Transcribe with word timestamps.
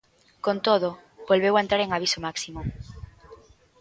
Con 0.45 0.57
todo, 0.67 0.89
volveu 1.29 1.53
a 1.55 1.63
entrar 1.63 1.81
en 1.83 1.91
aviso 1.91 2.19
máximo. 2.27 2.61